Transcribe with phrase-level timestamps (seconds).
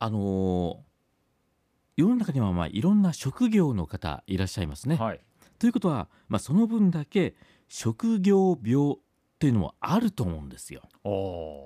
[0.00, 0.90] あのー
[1.96, 4.96] 世の中にはまあいろんな職業の方いらっしゃいますね。
[4.96, 5.20] はい。
[5.58, 7.34] ということは、まあ、その分だけ
[7.68, 8.96] 職業病っ
[9.38, 10.80] ていうのもあると思うんですよ。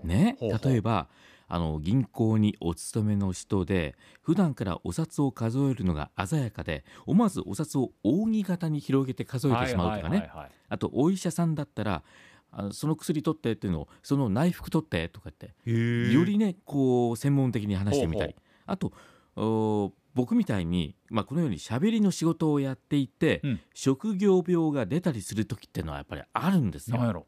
[0.04, 0.68] ね、ほうほう。
[0.70, 1.08] 例えば
[1.46, 10.28] あの銀行にお勤めの人で普段からお札を数えるのが鮮やかで思わずお札を扇形に広げて数えてしまうとかね、
[10.68, 12.02] あとお医者さんだったら
[12.56, 18.34] あのその薬取ってっていうのをその内服取ってとかってよりねこう専門的に話してみたり。
[18.34, 18.92] ほあと
[19.36, 23.60] お僕みたいに、まあ、このように喋りの仕事をやっていて、うん。
[23.74, 27.26] 職業病が出たりする時っていうのはやっぱりあるんですよ。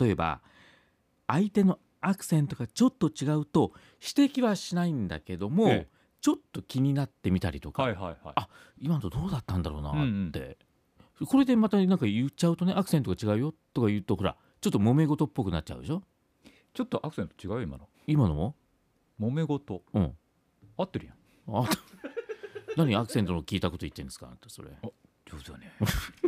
[0.00, 0.40] 例えば
[1.28, 3.72] 相手のアクセントがちょっと違うと
[4.16, 5.88] 指摘はしないんだけども、ええ。
[6.20, 8.16] ちょっと気になってみたりとか、はいはいはい。
[8.36, 10.56] あ今のどうだったんだろうなうんって、
[11.26, 16.02] これでまたなんか言っちゃうとねアクセントが違うよとか言うとほらちょっと揉め事っぽくなっちゃうでしょ？
[16.74, 17.88] ちょっとアクセント違うよ今の。
[18.06, 18.54] 今のも？
[19.20, 19.82] 揉め事。
[19.92, 20.14] うん。
[20.76, 21.16] 合ってるやん。
[21.64, 21.68] あ
[22.76, 24.28] 何アクセントの聞いたこと言ってんですか？
[24.30, 24.70] あんたそれ。
[25.26, 25.72] 上手だね。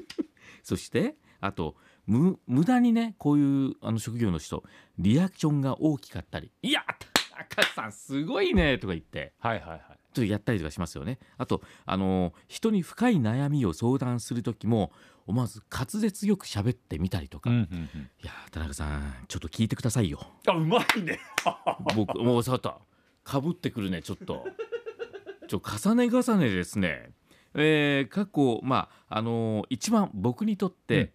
[0.62, 4.62] そしてあとむ無駄にねこういうあの職業の人
[4.98, 6.84] リアクションが大きかったり「いや
[7.28, 9.34] 田中さんすごいね」とか言って。
[9.38, 9.82] はいはいはい
[10.14, 11.18] とやったりとかしますよね。
[11.36, 14.92] あと、あの人に深い悩みを相談する時も
[15.26, 20.20] 思わず滑舌よく喋ってみたりとか、いうんうんうんやー田中さんちょっと聞いてくださいよ。
[20.46, 21.18] あうまいね
[21.94, 22.78] 僕もうさた
[23.22, 24.46] かぶってくるねちょっと。
[25.46, 27.10] ちょ重ね重ねですね。
[27.54, 31.10] えー過去まああのー一番僕にとって、うん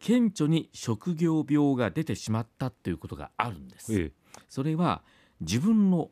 [0.00, 4.00] 顕著に職業病が出てしまったっていうことがあるんです。
[4.00, 4.12] え
[4.48, 5.02] それは
[5.42, 6.10] 自分の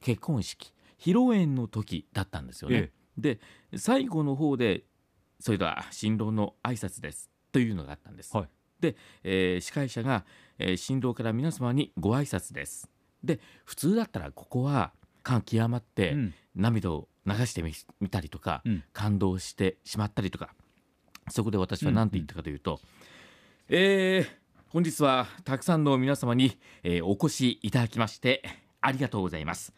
[0.00, 2.76] 結婚式披露宴の時だったんですよね。
[2.76, 3.40] えで
[3.76, 4.84] 最後の方で
[5.40, 8.36] 「それでは新郎の挨拶です」というのがあったんです。
[8.36, 8.48] はい
[8.80, 10.24] で、えー司会者が、
[10.58, 12.88] えー新郎から皆様にご挨拶です。
[13.22, 20.54] で普通だったらここは感極まってうん涙を流してみみたりとか、うん感動してしまったりとか
[21.28, 22.80] そこで私は何て言ったかというと、
[23.68, 28.42] えー本日はたくさんの皆様に、えーお越しいただきまして
[28.80, 29.74] ありがとうございます、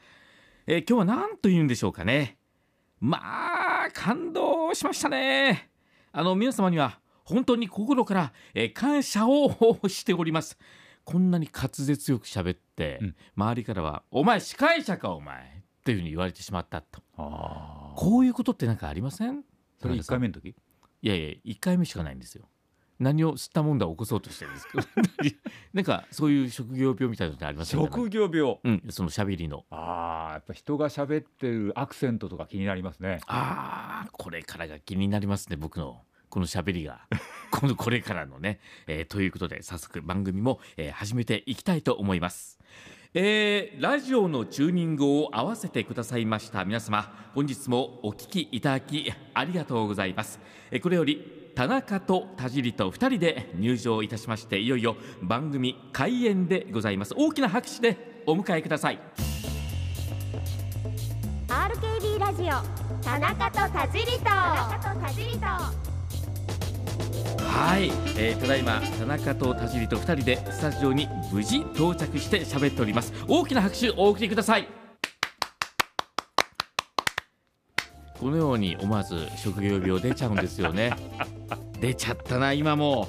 [0.66, 2.38] えー今日は何と言うんでしょうかね。
[3.00, 3.18] ま
[3.86, 5.70] あ感動しましたね。
[6.12, 9.50] あの皆様には本当に心から、えー感謝を
[9.88, 10.56] しております。
[11.04, 13.16] こんなに滑舌よく喋って、うん。
[13.36, 17.02] 周りからは「お前司会者かお前」っていうふうに言われてしまったと。
[17.96, 19.42] こういうことって何かありません？
[19.80, 20.54] それ一回目の時？
[21.02, 22.48] いやいや1回目しかないんですよ
[22.98, 24.86] 何を吸ったもんだ起こそうとしてるんですけど
[25.74, 28.58] なんかそういう職業病みたいなのってありませんか職業病。
[28.62, 29.64] うんその喋りの。
[29.70, 33.20] ああやっぱ人が喋ってるアクセントとか気になりますね。
[33.26, 36.04] あーこれからが気になりますね僕の。
[36.28, 37.06] この喋りが。
[37.50, 42.58] このこれからのね、えーということで早速番組も、えー始めていきたいと思います。
[43.14, 50.40] えーラジオのチューニングを合わせてくださいました皆様本日もお聞きいただきありがとうございます。
[50.70, 57.14] えーこれより田中と田尻と2人で入場いたしましていよいよ番組開演でございます。
[57.16, 58.98] 大きな拍手でお迎えください。
[61.48, 64.24] RKB ラジオ田中と田尻と。
[64.24, 65.46] 田中と田尻と。
[67.44, 73.12] はい、えー、ただいま田中と田尻と2人でスタジオに無事到着して喋っております。
[73.28, 74.66] 大きな拍手お送りください。
[78.22, 80.94] このように思わず職業病出ちゃうんですよね
[81.82, 83.08] 出ちゃったな今も。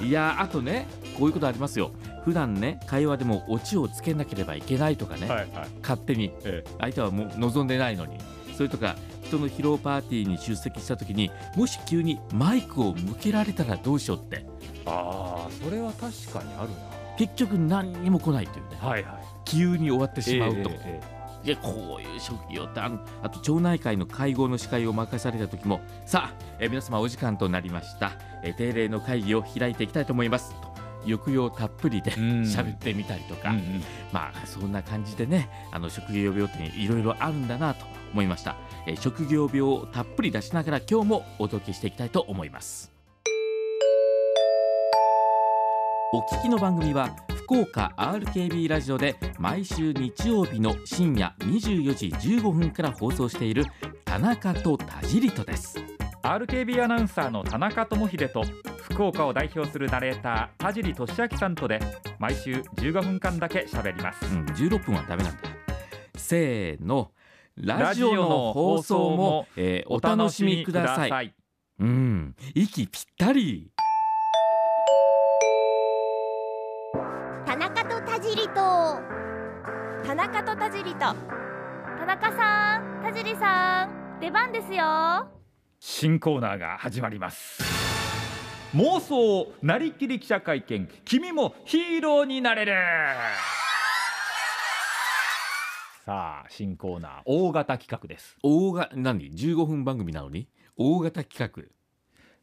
[0.00, 1.92] いやあとねこういうことありますよ。
[2.24, 5.48] 普段ね会話でもオチをつけなければいけないとかね、はいはい。
[5.80, 6.32] 勝手に。
[6.44, 8.18] え相手はもう望んでないのに。
[8.56, 14.44] それとか人の披露パーティーに出席した時にもし急にマイクを向けられたらどうしようって。
[14.84, 16.70] ああそれは確かにある
[17.16, 18.78] 結局何にも来ないというね。
[18.82, 19.14] なはいはい。
[19.44, 30.54] 急に終わってしまうと、えええいやこういう職業ってあんあと町内会の会合の司会を任された時もさあ、え皆様お時間となりました、え定例の会議を開いていきたいと思います。
[30.60, 30.72] と
[31.04, 33.82] 抑揚たっぷりで喋ってみたりとか、うんうん。
[34.12, 38.56] まあそんな感じでねあの職業病っていろいろあるんだなと思いました、
[38.86, 42.92] えー職業病をたっぷり出しながら今日もお届けしていきたいと思います。
[46.14, 47.08] お聞きの番組は
[47.52, 52.06] 福岡 RKB ラジオで毎週日曜日の深夜24時
[52.38, 53.66] 15分から放送している
[54.06, 55.78] 田中と田尻とです。
[56.22, 58.42] RKB アナウンサーの田中智秀と
[58.78, 61.78] 福岡を代表するナレーター田尻俊明さんとで
[62.18, 64.24] 毎週15分間だけ喋ります。
[64.24, 65.40] うん、16分はダメなんだ。
[66.16, 67.10] せーの。
[67.56, 71.26] ラジオの放送も、えーお楽しみください。
[71.26, 71.32] い。
[71.80, 72.34] うん。
[72.54, 73.70] 息ぴったり
[78.32, 80.00] 田中と田尻と。
[80.06, 81.14] 田中と田尻と田
[82.02, 85.28] 田中さん田尻さん出番ですよ。
[85.78, 87.62] 新コーナーが始まります。
[88.74, 90.88] 妄想なりきり記者会見。
[91.04, 92.72] 君もヒーローになれる。
[96.04, 98.36] さあ新コーナー大型企画です。
[98.42, 100.48] 大が何？15分番組なのに？
[100.76, 101.62] 大型企画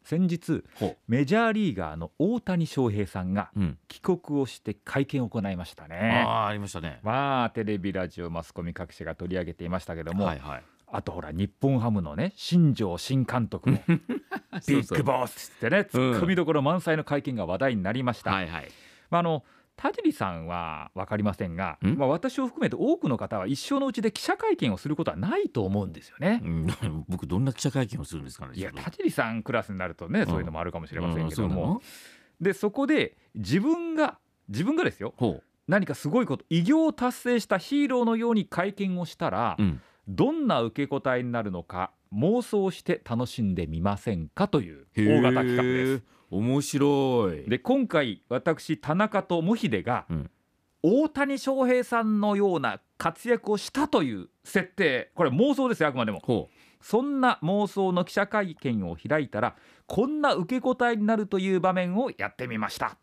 [0.03, 3.51] 先日ほメジャーリーガーの大谷翔平さんが
[3.87, 6.23] 帰国をして会見を行いましたあね。
[6.25, 6.99] あありましたね。
[7.03, 10.63] まあテレビラジオマスコミ各社が取り上げていましたけども、はいはい。
[10.91, 18.67] あとほら日本ハムのね新庄新監督も ビッグボスってねツッコミどころ満載の会見が話題になりました、はいはい。
[19.09, 19.43] まあ、あの
[19.79, 21.95] 田尻さんは分かりませんが、ん？
[21.95, 26.41] まあ、私を含めて多くの方は一生のうちで記者会見をすることはないと思うんですよね。
[26.43, 26.67] うん。
[27.07, 31.79] 僕どんな記者会見をするんですかねいや田尻さんクラスになるとね、んそういうのもあるかもしとれませんけども、うん。
[31.79, 31.83] そ
[32.41, 35.13] でそこで自分が自分がですよ。
[35.15, 46.18] ほ何かすごいこと偉業を達成したヒーローのように会見をしたら、う、うん、どんな受け答えになるのか妄想して楽しんでみませんかという大型企画です。
[46.31, 47.49] 面白い。
[47.49, 50.31] で今回私田中とモヒデが、うん。
[50.81, 55.11] 大谷翔平さんのような活躍をしたという設定。
[55.13, 56.19] これ妄想ですよあくまでも。
[56.19, 56.49] ほ
[56.81, 59.55] そんな妄想の記者会見を開いたら
[59.85, 62.97] こんな受け答えになるという場面をやってみました。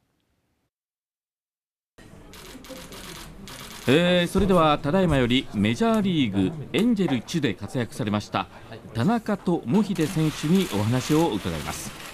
[3.87, 8.49] う、えー、それではただいまよりメジャーリーグエンジェル1で活躍されました
[8.94, 12.06] 田中とモヒデ選手にお話を伺います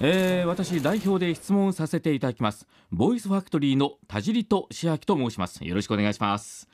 [0.00, 2.66] えー、私代表で質問させていただきます。
[2.90, 5.64] ボイスファクトリーの田尻と千秋と申します。
[5.64, 6.68] よろしくお願いします。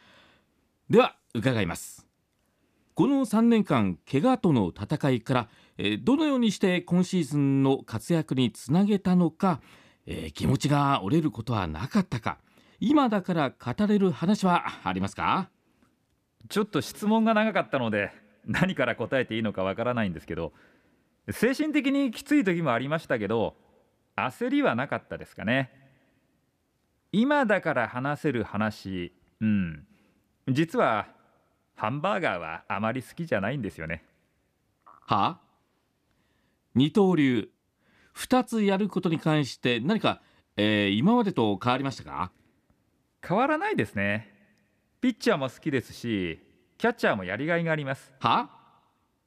[0.88, 2.06] では伺います。
[2.94, 9.60] この3年間怪我との戦いから、えーどのようにして今シーズンの活躍につなげたのか、
[10.06, 12.38] えー気持ちが折れることはなかったか
[12.80, 15.50] 今だから語れる話はありますか？
[16.48, 18.10] ちょっと質問が長かったので
[18.46, 20.52] 何から答えていいのかわからないんですけど
[21.32, 23.56] 精神的にきつい時もありましたけど
[24.16, 25.70] 焦りはなかったですかね。
[27.12, 29.86] 今だから話せる話うん。
[30.48, 31.08] 実は
[31.74, 34.04] ハンバーガーはあまり好きじゃないんですよね。
[34.84, 35.40] は？
[36.74, 37.50] 二刀流。
[38.14, 40.20] 2つやることに関して何か、
[40.56, 42.32] えー今までと変わりましたか？
[43.26, 44.32] 変わらないですね。
[45.00, 46.38] ピッチャーも好きですし
[46.76, 48.12] キャッチャーもやりがいがあります。
[48.20, 48.50] は？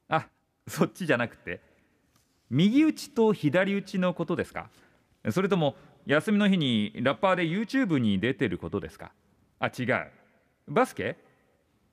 [0.08, 0.28] あ
[0.68, 1.60] そっちじゃなくて
[2.54, 4.70] 右打ちと左打ちのことですか？
[5.32, 5.74] それとも
[6.06, 9.10] 休みの日にラッパーで YouTube に出てることですか？
[9.58, 10.06] あ違う。
[10.68, 11.18] バスケ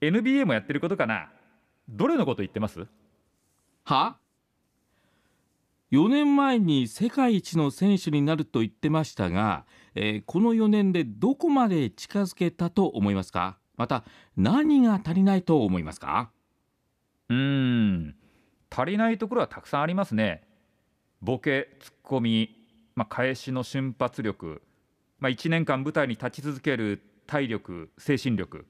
[0.01, 1.31] ？NBA もやってることかな？
[1.89, 2.85] どれのこと言ってます？
[3.85, 4.17] は
[5.91, 9.65] ？4年前に世界一の選手になると言ってましたが、
[9.95, 13.57] えーこの4年でどこまで近づけたと思いますか？
[13.77, 14.03] また
[14.37, 16.29] 何が足りないと思いますか？
[17.29, 18.15] うーん。
[18.69, 20.43] 足りないところはたくさんありますね
[21.21, 22.55] ボケツッコミ、
[22.95, 24.61] まあ、返しの瞬発力、
[25.19, 28.65] まあ、1年間舞台に立ち続ける体力精神力、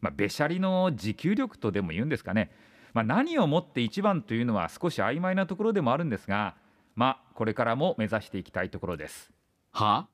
[0.00, 2.50] まあ、べしゃりの持久力とでも言うんですかね、
[2.92, 6.56] まあ、何をもって一番というのは少し曖昧なところでもあるんですが
[6.94, 9.32] まあこれからも目指していきたいところです。
[9.72, 10.06] は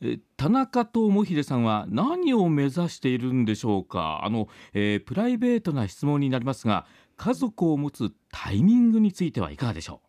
[0.00, 4.20] え田中とモヒデさんは何を目指しているんでしょうか？
[4.22, 6.86] あの、えープライベートな質問になりますが
[7.16, 10.07] 家族を持つタイミングについてはいかがでしょう？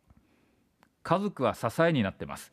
[1.04, 2.52] 家族は支えになってます。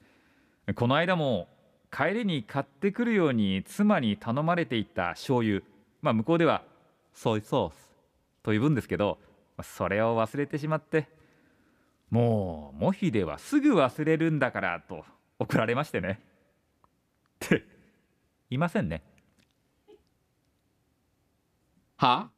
[0.75, 1.49] この間も
[1.91, 5.61] 帰りに買ってくるように妻に頼まれていた醤油
[6.03, 6.63] まあ向こうでは
[7.15, 7.75] ソイソース
[8.43, 9.19] と呼ぶんですけど
[9.63, 11.09] それを忘れてしまって
[12.11, 15.05] もうモヒではすぐ忘れるんだからと
[15.39, 16.21] 怒られましてね。
[17.45, 17.65] って
[18.51, 19.03] いませんね。
[21.97, 22.31] は？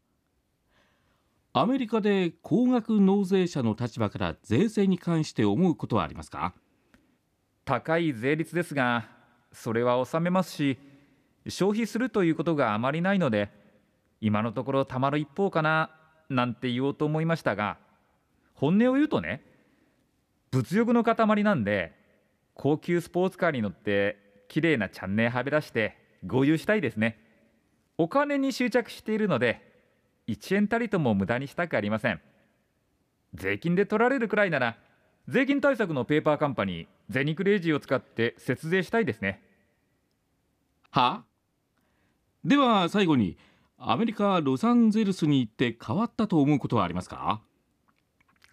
[1.53, 6.55] アメリカで高額納税者の立場から税制に関して思うことはありますか？
[7.65, 9.09] 高い税率ですが
[9.53, 10.79] それは納めますし
[11.49, 13.51] 消費するということがあまりないので
[14.21, 15.91] 今のところたまる一方かな
[16.29, 17.79] なんて言おうと思いましたが
[18.55, 19.43] 本音を言うとね
[20.51, 21.93] 物欲の塊なんで
[22.55, 27.19] 高級スポーツカーに乗って綺麗なチャンネルはべらして豪遊したいですね。
[27.99, 29.68] お金に執着しているので
[30.29, 32.21] 1円たりとも無駄にしたくありません。
[33.35, 34.79] 税金で取られるくらいなら
[35.27, 39.43] 税金対策のペーパーカンパニーゼニクレイジーを使って節税したいですね。
[40.91, 41.25] は？
[42.45, 43.37] では最後に
[43.79, 47.43] アメリカ・ロサンゼルスに行って変わったと思うことはありますか？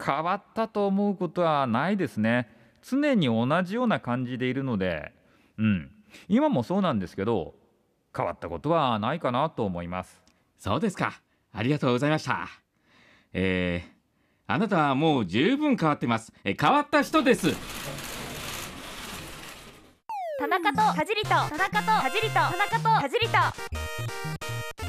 [0.04, 2.50] 変わったと思うことはないですね。
[2.82, 5.12] 常に同じような感じでいるので
[5.56, 5.90] うん。
[6.28, 7.54] 今もそうなんですけど
[8.14, 10.22] 変わったことはないかなと思います。
[10.58, 11.20] そうですか
[11.58, 12.48] ありがとうございました。
[13.32, 13.88] えー、
[14.46, 16.30] あなたはもう十分変わってます。
[16.44, 17.50] えー変わった人です。
[20.38, 21.28] 田中と田尻と。
[21.30, 22.34] 田中と田尻と。
[22.34, 23.32] 田中と田尻と。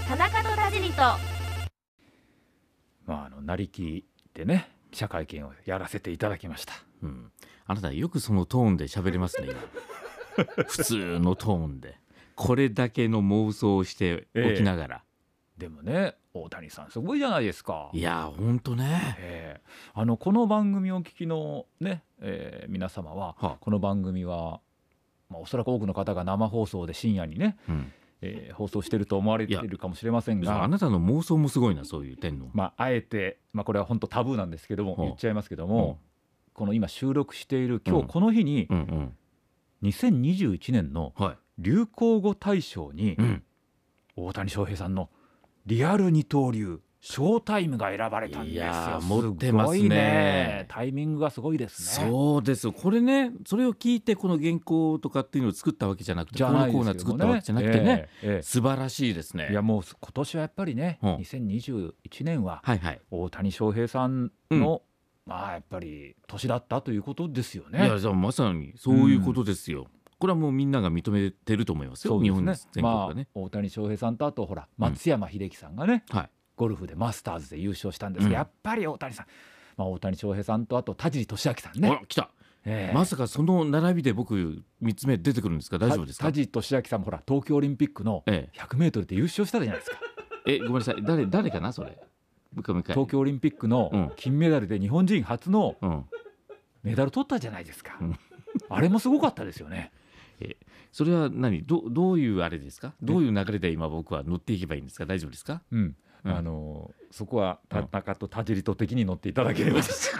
[0.09, 1.01] 田中と田尻と。
[3.05, 6.73] まああのなりきってね記者会見をやらせていただきました。
[7.01, 7.31] うん、
[7.65, 9.47] あなたよくそのトーンで喋れますね
[10.35, 10.65] 今。
[10.67, 11.97] 普通のトーンで。
[12.35, 15.03] これだけの妄想をしておきながら、
[15.57, 17.89] でもね大谷さんすごいじゃないですか。
[17.93, 19.15] いやほんとね。
[19.19, 19.61] ええ。
[19.93, 23.57] あのこの番組をお聞きのね、えー皆様は、はあ。
[23.59, 24.59] この番組は、
[25.29, 27.91] まあ、おそらく多くの方が生放送で深夜にね、うん、
[28.21, 35.03] えー放送してると思われているかもしれませんがあなたの妄想もすごいなそういう点の、まあ、あえて、まあ、これは本当タブーなんですけどもはあ。
[35.05, 35.99] 言っちゃいますけども、
[36.53, 39.17] この今収録している今日この日にうんうん。
[39.83, 43.43] 2021年のはい、流行語大賞にうん、
[44.15, 45.09] 大谷翔平さんの
[45.67, 48.63] リアル二刀流ショータイムが選ばれたんですよ。
[48.63, 49.89] いやー持ってますね。
[49.89, 50.65] ね。
[50.69, 52.09] タイミングがすごいですね。
[52.09, 52.71] そうです。
[52.71, 59.49] これねそれを聞いてこの原稿とかっていうのを作ったわけじゃなくてこのコーナー作ったわけじゃなくてね、ええええ素晴らしいですね。
[59.51, 61.93] いやもう今年はやっぱりね、うん2021
[62.23, 62.63] 年は
[63.11, 64.81] 大谷翔平さんの、
[65.25, 67.85] まあやっぱり年だったということですよね。
[67.85, 69.87] いやじゃあまさにそういうことですよ、
[70.19, 72.23] これはもうみんなが認めてると思いますよすね。
[72.23, 74.83] 日本全国まあ大谷翔平さんとあとほらうん。
[74.83, 76.29] 松山英樹さんがね、はい。
[76.55, 78.33] ゴルフでマスターズで優勝したんですが、うん。
[78.33, 79.25] やっぱり大谷さん、
[79.77, 81.89] まあ、大谷翔平さんとあと田尻俊明さんあね。
[81.89, 82.31] ら来た、
[82.65, 82.95] ええ。
[82.95, 85.77] まさかその並びで僕3つ目出てくるんですか？
[85.77, 86.29] 大丈夫ですか？
[86.29, 89.97] 田尻俊明さんもほら東京オリンピックのえ 100m で優勝したじゃないですか。
[90.47, 90.95] ええごめんなさい。
[91.03, 91.71] 誰誰かな？
[91.71, 91.97] それ。
[92.55, 93.69] 東京オリンピックうん。
[93.69, 96.05] の金メダルで日本人初のうん。
[96.83, 98.17] メダル取ったじゃないですか、うん。
[98.69, 99.91] あれもすごかったですよね。
[100.91, 101.63] それは何？
[101.63, 102.93] どどういうあれですか？
[103.01, 105.05] どういう流れで今僕は乗っていけばいいんですか？
[105.05, 105.61] 大丈夫ですか？
[105.71, 105.95] うん。
[106.25, 106.35] うん。
[106.35, 110.11] あのそこは田うん中と田尻と的に乗っていただければ、す。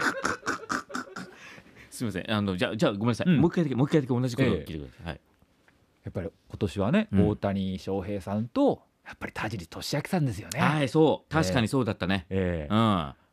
[2.00, 2.32] みません。
[2.32, 3.40] あのじゃあじゃあごめんなさい、うん。
[3.40, 5.20] もう一回だけもう一回だけ同じことを聞いてください、はい。
[6.04, 7.28] やっぱり今年はね、うん。
[7.28, 10.60] 大谷翔平さんとやっぱり田尻俊明さんですよね。
[10.60, 11.32] はいそう。
[11.32, 12.72] 確かにそうだったね、ええ。
[12.72, 12.78] うん。
[12.78, 13.27] はあ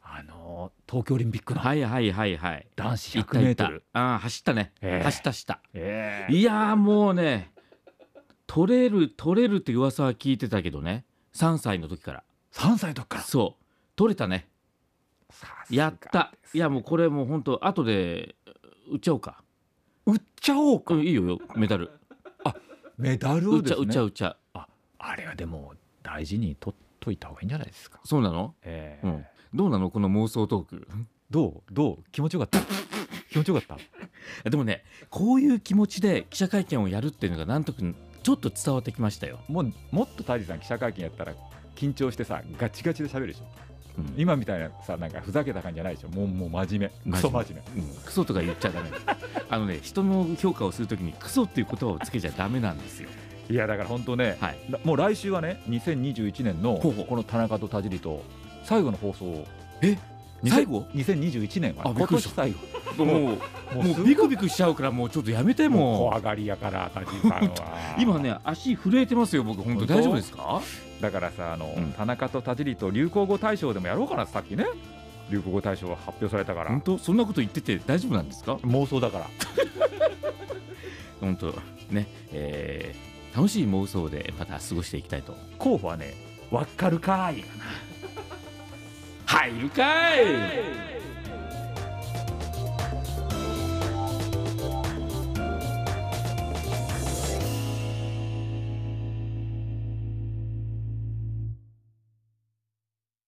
[0.66, 2.68] の東京オリンピックのいはいはいはい。
[2.76, 3.64] 男子行った行った。
[3.66, 5.04] 100メートル、ああ走ったね、ええ。
[5.04, 5.62] 走った走った。
[5.74, 6.34] ええ。
[6.34, 7.52] いやーもうね
[8.48, 11.06] 取れる取れるって噂は聞いてたけどね。
[11.34, 12.24] 3歳の時から。
[12.54, 13.24] 3歳の時から。
[13.24, 13.64] そう。
[13.96, 14.48] 取れたね。
[15.70, 16.32] やった。
[16.54, 18.36] いやもうこれもう本当後で
[18.92, 19.44] 売っちゃおうか。
[20.06, 21.40] 売っちゃおうか、うんいいよよ。
[21.56, 21.92] メダル。
[22.98, 23.86] メダル売っちゃうをですね。
[23.86, 24.30] 売っちゃう売っちゃ。
[24.30, 24.68] うあ
[25.00, 28.00] あれはでも大事に取っといた方がいいんじゃないですか。
[28.04, 28.56] そうなの？
[28.64, 29.08] ええ。
[29.08, 29.26] うん。
[29.54, 29.90] どうなの？
[29.90, 30.88] この妄想トーク。
[31.30, 31.74] どう？
[31.74, 32.04] どう？
[32.12, 32.60] 気持ちよかった？
[33.32, 33.78] 気持ちよかった？
[34.50, 41.34] でもねこういう気持ちで記者会見をやるっていうのがなんとくちょっと伝わってきましたよ、もうもっと田尻さん記者会見やったら
[41.76, 43.46] 緊張してさガチガチで喋るでしょ。
[43.98, 44.14] うん。
[44.18, 46.10] 今みたいなさなんかふざけた感じじゃないでしょ。
[46.10, 47.12] もうもう真面目。
[47.12, 47.82] クソ真面目。
[47.82, 47.96] うん。
[48.04, 48.90] クソとか言っちゃダメ。
[49.50, 53.10] あのね人の評価をするときにクソっていう言葉をつけちゃダメなんですよ
[53.50, 54.58] いやだから本当ね、はい。
[54.70, 58.24] らもう来週はね2021年のこの田中と田尻と
[58.64, 59.46] 最後の放送を。
[59.82, 59.98] え
[60.44, 63.06] ？2000最後？2021年は今年最後。
[63.06, 63.08] もう
[63.78, 65.82] ももうビクビクしちゃうからもうちょっとやめてもう。
[65.82, 67.40] も怖がりやから田尻さんは。
[67.98, 69.62] う今ね足震えてますよ僕。
[69.62, 69.94] 本当本当？
[69.96, 70.62] 大丈夫ですか？
[71.02, 71.92] だからさあの、うん。
[71.94, 74.66] 田中と田尻と流行語大賞でもやろうかなさっきね。
[75.30, 76.70] 流行語大賞が発表されたから。
[76.70, 76.98] 本当？
[76.98, 78.56] そんなこと言ってて大丈夫なんですか？
[78.56, 79.28] 妄想だから。
[81.22, 81.54] 本当。
[81.92, 85.36] ねえー楽しい妄想でまた過ごしていきたいと。
[85.58, 86.14] 候補はね
[86.52, 87.46] わかるかーい。
[89.26, 90.95] 入るかい